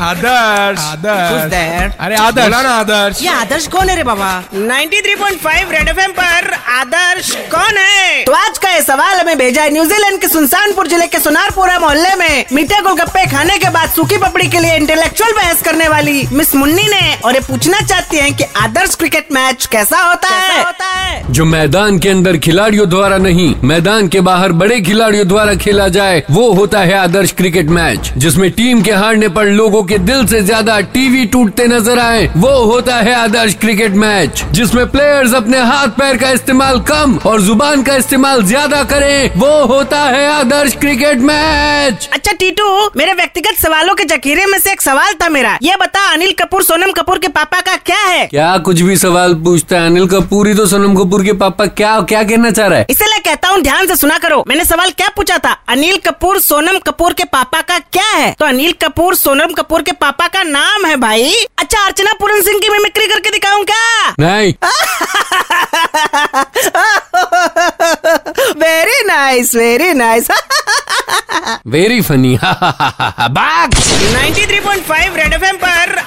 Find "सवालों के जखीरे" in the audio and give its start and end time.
43.62-44.46